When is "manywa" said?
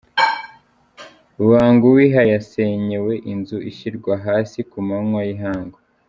4.87-5.21